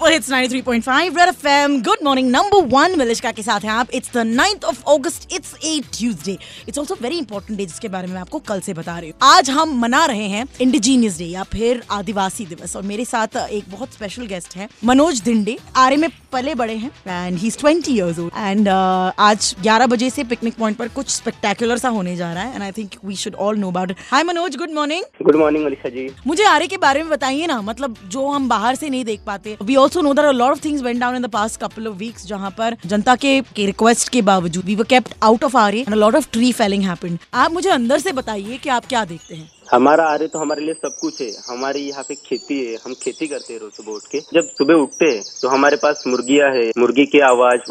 Super 0.00 0.12
hits 0.12 0.30
93.5 0.30 1.16
red 1.18 1.28
FM 1.28 1.76
good 1.84 2.04
morning 2.04 2.30
number 2.30 2.64
one 2.66 2.96
Malishka 2.98 3.30
के 3.32 3.42
साथ 3.42 3.60
हैं 3.60 3.70
आप। 3.70 3.88
It's 3.94 4.10
the 4.12 4.22
9th 4.28 4.64
of 4.64 4.82
August 4.90 5.32
it's 5.32 5.54
a 5.64 5.80
Tuesday 5.96 6.36
it's 6.68 6.78
also 6.78 6.96
very 7.00 7.18
important 7.18 7.58
day 7.58 7.66
जिसके 7.66 7.88
बारे 7.88 8.06
में 8.06 8.14
मैं 8.14 8.20
आपको 8.20 8.38
कल 8.48 8.60
से 8.60 8.74
बता 8.74 8.98
रही 8.98 9.10
हूँ। 9.10 9.18
आज 9.22 9.50
हम 9.50 9.76
मना 9.80 10.04
रहे 10.06 10.28
हैं 10.28 10.46
इंडिजीनियस 10.60 11.18
डे 11.18 11.24
या 11.24 11.42
फिर 11.52 11.82
आदिवासी 11.90 12.46
दिवस। 12.46 12.76
और 12.76 12.82
मेरे 12.82 13.04
साथ 13.04 13.36
एक 13.38 13.64
बहुत 13.70 13.92
स्पेशल 13.94 14.26
गेस्ट 14.26 14.56
है 14.56 14.68
मनोज 14.84 15.20
धिंडे 15.24 15.56
आर्य 15.76 15.96
में 15.96 16.08
पले 16.32 16.54
बड़े 16.54 16.74
हैं 16.76 16.90
and 17.06 17.38
he 17.38 17.46
is 17.46 17.58
twenty 17.58 17.92
years 17.92 18.18
old 18.18 18.32
and 18.36 18.68
आज 18.68 19.54
11 19.66 19.86
बजे 19.90 20.10
से 20.10 20.24
पिकनिक 20.24 20.54
पॉइंट 20.58 20.78
पर 20.78 20.88
कुछ 20.96 21.10
स्पेक्टेकुलर 21.10 21.78
सा 21.78 21.88
होने 21.98 22.16
जा 22.16 22.32
रहा 22.32 22.42
है 22.42 22.54
and 22.54 22.62
I 22.62 22.72
think 22.72 22.96
we 23.04 23.16
should 23.16 23.34
all 23.36 23.58
know 23.58 23.68
about 23.68 23.90
it 23.90 23.96
hi 24.10 24.24
Manoj 24.24 24.56
good 24.56 24.74
morning 24.74 25.04
good 25.22 25.36
morning 25.36 25.68
ji. 25.86 26.08
मुझे 26.26 26.44
आर्य 26.46 26.66
के 26.66 26.76
बारे 26.78 27.02
में 27.02 27.10
बताइए 27.10 27.46
ना 27.46 27.60
मतलब 27.62 27.96
जो 28.08 28.26
हम 28.28 28.48
बाहर 28.48 28.74
से 28.74 28.88
नहीं 28.88 29.04
देख 29.04 29.20
पाते 29.26 29.56
we 29.62 29.76
also 29.90 30.02
know 30.02 30.12
there 30.14 30.32
lot 30.32 30.50
of 30.50 30.64
things 30.64 30.82
went 30.82 30.98
down 31.00 31.16
in 31.16 31.22
the 31.22 31.28
past 31.30 31.60
couple 31.60 31.86
of 31.88 31.94
weeks 31.98 32.26
जहाँ 32.26 32.50
पर 32.58 32.76
जनता 32.86 33.14
के, 33.16 33.38
रिक्वेस्ट 33.58 34.08
के 34.08 34.20
बावजूद 34.22 34.64
we 34.64 34.74
were 34.76 34.84
kept 34.90 35.14
out 35.22 35.44
of 35.44 35.56
Aarey 35.56 35.78
and 35.80 35.94
lot 35.94 36.14
of 36.16 36.28
tree 36.32 36.52
felling 36.52 36.82
happened 36.84 37.18
आप 37.34 37.52
मुझे 37.52 37.70
अंदर 37.70 37.98
से 37.98 38.12
बताइए 38.12 38.58
कि 38.62 38.68
आप 38.70 38.86
क्या 38.88 39.04
देखते 39.04 39.34
हैं? 39.34 39.50
हमारा 39.72 40.04
आर्य 40.08 40.26
तो 40.26 40.38
हमारे 40.38 40.64
लिए 40.64 40.74
सब 40.74 40.96
कुछ 41.00 41.20
है। 41.20 41.30
हमारी 41.48 41.80
यहाँ 41.88 42.04
पे 42.08 42.14
खेती 42.26 42.60
है। 42.60 42.76
हम 42.84 42.94
खेती 43.02 43.26
करते 43.26 43.52
हैं 43.52 43.60
रोज 43.60 43.72
सुबह 43.72 43.92
उठ 43.92 44.06
के। 44.12 44.20
जब 44.34 44.48
सुबह 44.58 44.74
उठते 44.84 45.10
हैं 45.10 45.22
तो 45.42 45.48
हमारे 45.48 45.76
पास 45.82 46.04
मुर्गियाँ 46.06 46.50
है। 46.52 46.70
मुर्गी 46.78 47.06
की 47.06 47.20
आवाज़ 47.32 47.70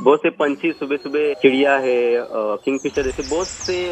बहुत 0.00 0.20
से 0.22 0.30
पंछी 0.38 0.72
सुबह 0.72 0.96
सुबह 0.96 1.32
चिड़िया 1.42 1.76
है 1.78 1.98
किंगफिशर 2.64 3.04
जैसे 3.04 3.22
बहुत 3.28 3.46
से 3.46 3.82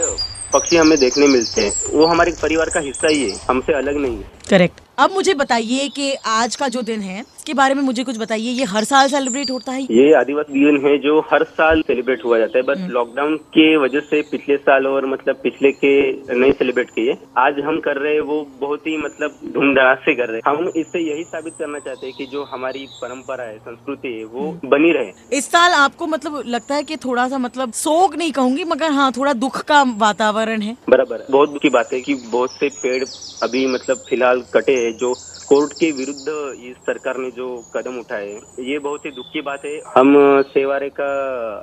पक्षी 0.53 0.77
हमें 0.77 0.99
देखने 0.99 1.27
मिलते 1.29 1.61
हैं। 1.61 1.93
वो 1.93 2.07
हमारे 2.07 2.33
परिवार 2.43 2.71
का 2.75 2.81
हिस्सा 2.81 3.09
ही 3.09 3.23
है। 3.23 3.37
हमसे 3.49 3.73
अलग 3.79 3.97
नहीं 3.97 4.17
है। 4.17 4.36
करेक्ट 4.51 4.81
अब 4.99 5.11
मुझे 5.13 5.33
बताइए 5.35 5.89
कि 5.89 6.13
आज 6.27 6.55
का 6.57 6.67
जो 6.69 6.83
दिन 6.83 7.01
है 7.01 7.21
इसके 7.21 7.55
बारे 7.55 7.75
में 7.75 7.83
मुझे 7.83 8.03
कुछ 8.05 8.19
बताइए। 8.19 8.51
ये 8.51 8.65
हर 8.65 8.85
साल 8.85 9.09
सेलिब्रेट 9.09 9.51
होता 9.51 9.73
है? 9.73 9.83
ये 9.83 10.13
आदिवासी 10.15 10.53
दिन 10.55 10.87
है 10.87 10.97
जो 10.99 11.19
हर 11.33 11.43
साल 11.47 11.83
सेलिब्रेट 11.83 12.25
हुआ 12.25 12.39
जाता 12.39 12.59
है 12.59 12.63
बस 12.65 12.87
लॉकडाउन 12.91 13.37
के 13.57 13.77
वजह 13.77 14.01
से 14.01 14.21
पिछले 14.31 14.57
साल 14.59 14.87
और 14.87 15.07
मतलब 15.07 15.41
पिछले 15.43 15.73
के 15.73 15.91
नहीं 16.35 16.53
सेलिब्रेट 16.53 16.91
किए। 16.91 17.17
आज 17.39 17.61
हम 17.67 17.81
कर 17.81 17.97
रहे 17.97 18.15
हैं 18.15 18.21
वो 18.21 18.41
बहुत 18.61 18.87
ही 18.87 18.97
मतलब 18.97 19.39
धूमधाम 19.55 19.95
से 20.05 20.15
कर 20.15 20.29
रहे 20.29 20.37
हैं। 20.37 20.43
हम 20.49 20.69
इससे 20.77 21.01
यही 21.01 21.25
साबित 21.25 21.55
करना 21.59 21.79
चाहते 21.79 22.07
हैं 22.07 22.15
कि 22.17 22.27
जो 22.27 22.45
हमारी 22.45 22.87
परंपरा 23.03 23.45
है 23.45 23.59
संस्कृति 23.59 24.15
है 24.15 24.25
वो 24.25 24.51
बनी 24.65 24.93
रहे। 24.93 25.39
इस 25.39 25.51
साल 25.51 25.73
आपको 25.75 26.07
मतलब 26.07 26.43
लगता 26.47 26.75
है 26.75 26.83
की 26.83 26.97
थोड़ा 27.05 27.29
सा 27.29 27.39
मतलब 27.39 27.73
शोक 27.75 28.17
नहीं 28.17 28.33
कहूँगी 28.33 28.65
मगर 28.65 28.91
हाँ 28.93 29.11
थोड़ा 29.17 29.33
दुख 29.35 29.61
का 29.65 29.83
वातावरण 29.99 30.63
है। 30.63 30.77
बराबर 30.89 31.27
बहुत 31.31 31.51
दुख 31.51 31.63
की 31.63 31.71
बात 31.71 31.93
है 31.93 32.01
की 32.01 32.15
बहुत 32.27 32.51
से 32.53 32.69
पेड़ 32.83 33.03
अभी 33.43 33.67
मतलब 33.67 34.05
फ़िलहाल 34.09 34.36
कटे 34.55 34.73
हैं 34.77 34.97
जो 34.99 35.15
कोर्ट 35.49 35.73
के 35.73 35.91
विरुद्ध 35.93 36.29
इस 36.61 36.77
सरकार 36.87 37.17
ने 37.17 37.31
जो 37.31 37.47
कदम 37.75 37.99
उठाए 37.99 38.29
ये 38.61 38.79
बहुत 38.79 39.05
ही 39.07 39.11
दुख 39.11 39.27
की 39.33 39.41
बात 39.41 39.65
है। 39.65 39.75
हम 39.97 40.15
सेवारे 40.49 40.89
का 40.91 41.11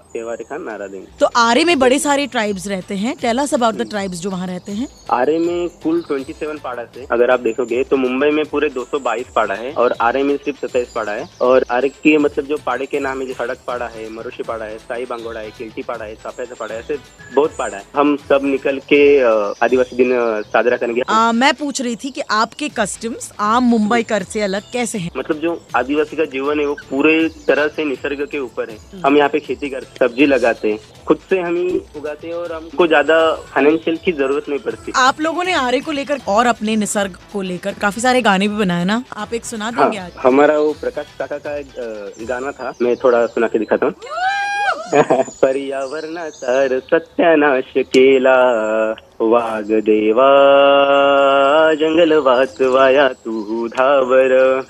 सेवारे 0.09 0.44
का 0.44 0.58
नारा 0.59 0.88
देंगे। 0.88 1.08
तो 1.20 1.26
आरे 1.36 1.64
में 1.66 1.78
बड़े 1.80 1.98
सारे 2.00 2.28
ट्राइब्स 2.28 2.67
रहते 2.67 2.95
हैं। 2.95 3.16
Tell 3.22 3.38
us 3.38 3.54
about 3.54 3.76
the 3.76 3.89
tribes 3.89 4.22
जो 4.22 4.30
वहाँ 4.30 4.48
रहते 4.48 4.72
हैं। 4.72 4.88
आरे 5.11 5.38
में 5.39 5.70
कुल 5.84 6.02
27 6.02 6.59
पाड़ा 6.64 6.84
से 6.86 7.06
अगर 7.11 7.31
आप 7.31 7.39
देखोगे 7.39 7.84
तो 7.84 7.98
मुंबई 7.98 8.30
में 8.30 8.44
पूरे 8.45 8.70
222 8.70 9.34
पाड़ा 9.36 9.56
है 9.56 9.73
और 9.73 9.95
आरे 10.02 10.23
में 10.23 10.36
सिर्फ़ 10.38 10.66
सत्ताईस 10.66 10.92
पाड़ा 10.95 11.11
है। 11.11 11.28
और 11.42 11.66
आरे 11.72 11.89
के 11.89 12.17
मतलब 12.17 12.45
जो 12.45 12.58
पाड़े 12.66 12.86
के 12.86 13.00
नाम 13.00 13.22
है 13.22 13.28
जो 13.28 13.34
सड़क 13.34 13.58
पाड़ा 13.67 13.88
है 13.88 14.09
मरुषि 14.14 14.44
पाड़ा 14.44 14.66
है 14.66 14.78
साई 14.78 15.06
बांगोड़ा 15.06 15.39
है 15.39 15.52
किल्टी 15.58 15.84
पाड़ा 15.84 16.06
है 16.06 16.16
साफेद 16.16 16.56
पाड़ा 16.59 16.73
है 16.73 16.80
ऐसे 16.80 16.98
बहुत 17.36 17.56
पाड़ा 17.59 17.78
है। 17.78 17.84
हम 17.95 18.16
सब 18.30 18.45
निकल 18.45 18.80
के 18.94 19.04
आदिवासी 19.66 19.95
दिन 19.95 20.11
साजरा 20.48 20.78
करेंगे। 20.78 21.02
आ, 21.02 21.31
मैं 21.34 21.54
पूछ 21.56 21.81
रही 21.81 21.95
थी 21.95 22.09
की 22.11 22.22
आपके 22.31 22.70
कस्टम्स 22.78 23.31
आम 23.42 23.72
मुंबई 23.73 24.03
कर 24.13 24.23
से 24.33 24.41
अलग 24.41 24.71
कैसे 24.73 24.97
हैं? 24.97 25.09
मतलब 25.17 25.39
जो 25.39 25.52
आदिवासी 25.75 26.16
का 26.17 26.25
जीवन 26.33 26.59
है 26.59 26.65
वो 26.65 26.75
पूरे 26.89 27.14
तरह 27.48 27.67
से 27.75 27.86
निसर्ग 27.86 28.25
के 28.31 28.39
ऊपर 28.39 28.70
है। 28.70 28.77
हम 29.05 29.17
यहाँ 29.17 29.30
पे 29.30 29.39
खेती 29.39 29.70
करते 29.70 30.05
सब्ज़ी 30.05 30.25
लगाते 30.25 30.71
हैं। 30.71 30.80
खुद 31.08 31.20
से 31.30 31.39
हम 31.39 31.55
ही 31.55 31.81
उगाते 31.98 32.27
हैं 32.27 32.33
और 32.36 32.52
हमको 32.53 32.87
ज़्यादा 32.87 33.15
फाइनेंशियल 33.53 33.98
की 34.05 34.11
ज़रूरत 34.11 34.49
नहीं 34.49 34.59
पड़ती। 34.59 34.92
आप 34.98 35.21
लोगों 35.21 35.43
ने 35.43 35.53
आरे 35.53 35.80
को 35.81 35.92
लेकर 35.92 36.20
और 36.27 36.45
अपने 36.48 36.75
निसर्ग 36.75 37.17
को 37.33 37.42
लेकर 37.42 37.73
काफ़ी 37.81 38.02
सारे 38.02 38.21
गाने 38.21 38.48
भी 38.48 38.58
बनाए 38.58 38.86
ना? 38.86 39.03
आप 39.17 39.33
एक 39.33 39.45
सुना 39.45 39.71
देंगे 39.71 39.98
हाँ, 39.98 40.09
हमारा 40.23 40.58
वो 40.59 40.73
प्रकाश 40.81 41.15
काका 41.19 41.37
का 41.37 41.58
एक 41.58 42.25
गाना 42.30 42.52
था 42.52 42.73
मैं 42.81 42.95
थोड़ा 43.03 43.25
सुना 43.27 43.48
के 43.48 43.59
दिखाता 43.59 43.86
हूँ। 43.86 43.93
पर्यावरणाचा 45.42 46.80
सत्यानाश 46.80 47.71
केला 47.93 48.36
वाघ 49.21 49.64
देवा। 49.71 50.30
जंगल 51.73 52.14
वाचवाया 52.14 53.08
तू 53.08 53.67
धावर। 53.67 54.61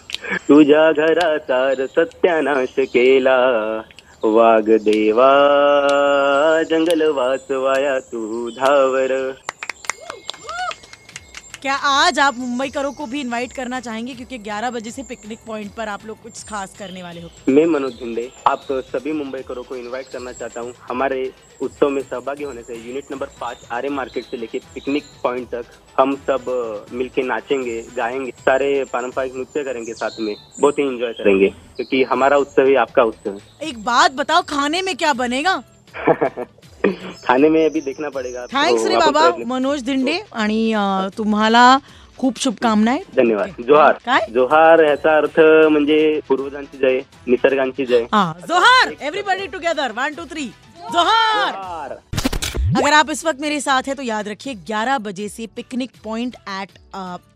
तुझ्या 0.50 0.92
घराचा 0.92 1.86
सत्यानाश 1.86 2.76
केला। 2.80 3.38
वाघ 4.24 4.70
देवा 4.70 5.32
जंगल 6.70 7.02
वाचवाया 7.10 8.00
तू 8.00 8.50
धावर। 8.50 9.32
क्या 11.64 11.74
आज 11.76 12.18
आप 12.20 12.38
मुंबई 12.38 12.70
करो 12.70 12.92
को 12.92 13.06
भी 13.06 13.20
इनवाइट 13.22 13.52
करना 13.54 13.80
चाहेंगे? 13.80 14.14
क्योंकि 14.14 14.38
11 14.38 14.70
बजे 14.70 14.92
से 14.92 15.04
पिकनिक 15.04 15.40
पॉइंट 15.48 15.72
पर 15.74 15.88
आप 15.88 16.06
लोग 16.06 16.22
कुछ 16.24 16.44
खास 16.44 16.76
करने 16.80 17.04
वाले 17.04 17.22
हो। 17.22 17.30
मैं 17.50 17.66
मनोज 17.66 18.00
झुंडे 18.00 18.32
आप 18.48 18.66
सभी 18.72 19.12
मुंबई 19.12 19.40
करो 19.40 19.64
को 19.64 19.76
इनवाइट 19.76 20.08
करना 20.08 20.32
चाहता 20.32 20.62
हूँ। 20.62 20.74
हमारे 20.90 21.32
उत्सव 21.62 21.90
में 21.90 22.02
सहभागी 22.02 22.44
होने 22.44 22.62
से 22.62 22.76
यूनिट 22.78 23.12
नंबर 23.12 23.28
पाँच 23.42 23.58
आर 23.72 23.90
मार्केट 23.90 24.26
से 24.26 24.38
लेके 24.38 24.60
पिकनिक 24.74 25.04
पॉइंट 25.24 25.48
तक 25.50 25.66
हम 26.00 26.16
सब 26.28 26.88
मिलके 26.94 27.24
नाचेंगे 27.24 27.82
गाएँगे 27.96 28.32
सारे 28.32 28.84
पारंपरिक 28.94 29.36
नृत्य 29.36 29.64
करेंगे 29.64 29.94
साथ 29.94 30.20
में 30.20 30.36
बहुत 30.60 30.80
ही 30.80 30.84
इंजॉय 30.84 31.14
करेंगे 31.14 31.50
क्योंकि 31.76 32.04
हमारा 32.04 32.38
उत्सव 32.38 32.68
ही 32.68 32.76
आपका 32.76 33.04
उत्सव 33.04 33.30
है। 33.30 33.70
एक 33.70 33.84
बात 33.84 34.12
बताओ 34.12 34.42
खाने 34.42 34.82
में 34.82 34.96
क्या 34.98 35.14
बनेगा? 35.14 35.62
खाने 36.88 37.50
में 37.50 37.66
अभी 37.66 37.82
देखना 37.82 38.10
पडेगा 38.10 38.46
थँक्स 38.54 38.86
रे 38.88 38.98
बाबा 38.98 39.30
मनोज 39.48 39.84
धिंडे 39.84 40.20
आणि 40.34 40.72
अं, 40.74 41.10
तुम्हाला 41.18 41.78
खूप 42.18 42.38
शुभकामनाएँ. 42.40 43.00
धन्यवाद. 43.16 43.54
जोहार. 43.68 43.94
काय? 44.06 44.26
जोहार 44.30 44.84
याचा 44.84 45.16
अर्थ 45.18 45.40
म्हणजे 45.72 46.20
पूर्वजांची 46.28 46.78
जय 46.78 47.00
निसर्गांची 47.28 47.86
जय. 47.86 48.06
हाँ 48.14 48.34
जोहार. 48.48 48.94
Everybody 49.02 49.48
together 49.48 49.92
one 49.92 50.14
two 50.14 50.26
three 50.26 50.46
जोहार. 50.94 51.52
जोहार. 51.52 51.98
अगर 52.78 52.94
आप 52.94 53.10
इस 53.12 53.26
वक्त 53.26 53.40
मेरे 53.42 53.60
साथ 53.62 53.88
हैं 53.88 53.96
तो 53.98 54.04
याद 54.04 54.28
रखिए 54.28 54.54
11 54.70 54.98
बजे 54.98 55.28
से 55.30 55.46
पिकनिक 55.56 55.92
पॉइंट 56.04 56.36
एट 56.50 56.78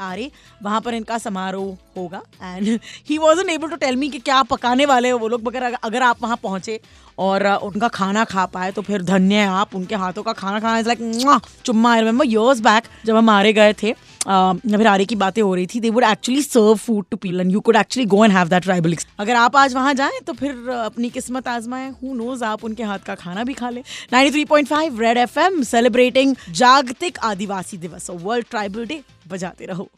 आरे 0.02 0.30
वहाँ 0.64 0.82
पर 0.82 0.94
इनका 0.94 1.18
समारोह 1.18 1.76
होगा. 1.98 2.22
And 2.44 2.80
he 3.10 3.18
was 3.18 3.40
able 3.50 3.68
to 3.70 3.76
tell 3.76 3.96
me 3.96 4.10
कि 4.10 4.20
क्या 4.20 4.42
पकाने 4.44 4.86
वाले 4.86 5.10
हो 5.10 5.18
वो 5.20 5.28
लोग 5.28 5.48
मगर 5.48 5.64
अगर- 5.64 5.80
अगर 5.84 6.02
आप 6.02 6.18
वहाँ 6.22 6.38
पहुँचे 6.44 6.80
और 7.18 7.46
उनका 7.64 7.88
खाना 7.90 8.24
खा 8.26 8.46
पाए 8.48 8.72
तो 8.72 8.82
फिर 8.82 9.02
धन्य 9.04 9.36
है 9.36 9.48
आप, 9.50 9.76
उनके 9.76 9.96
हाथों 9.96 10.24
का 10.24 10.34
खाना 10.34 10.60
खाना 10.60 10.80
इज़ 10.80 10.88
लाइक 10.88 11.40
चुम्मा 11.66 11.94
आई 11.94 12.00
रिमेंबर 12.00 12.26
इयर्स 12.26 12.60
बैक 12.62 12.84
जब 13.06 13.16
हम 13.16 13.30
आरे 13.30 13.54
गए 13.54 13.74
थे 13.74 13.94
फिर 14.24 14.88
आरे 14.88 15.06
की 15.06 15.16
बातें 15.16 15.42
हो 15.42 15.54
रही 15.56 15.66
थी 15.66 15.80
they 15.80 15.90
would 15.90 16.04
actually 16.04 16.42
serve 16.42 16.76
food 16.76 17.06
to 17.12 17.18
people 17.18 17.42
and 17.42 17.52
you 17.52 17.60
could 17.60 17.76
actually 17.76 18.06
go 18.10 18.24
and 18.26 18.34
have 18.34 18.48
that 18.48 18.64
tribal 18.64 18.96
अगर 19.20 19.36
आप 19.36 19.56
आज 19.58 19.76
वहाँ 19.76 19.94
जाएँ 19.94 20.20
तो 20.28 20.34
फिर 20.34 20.70
अपनी 20.76 21.10
किस्मत 21.10 21.48
आजमाएँ 21.48 21.90
हु 21.92 22.14
नोज़ 22.16 22.44
आप 22.44 22.64
उनके 22.64 22.84
हाथ 22.84 23.00
का 23.00 23.16
खाना 23.16 23.44
भी 23.44 23.54
खा 23.54 23.70
लें। 23.70 23.82
93.5 24.14 25.00
रेड 25.00 25.18
एफएम 25.18 25.62
सेलिब्रेटिंग 25.66 26.36
जागतिक 26.52 27.20
आदिवासी 27.24 27.78
दिवस 27.78 28.10
वर्ल्ड 28.12 28.46
ट्राइबल 28.50 28.86
डे 28.86 29.02
बजाते 29.28 29.66
रहो। 29.66 29.90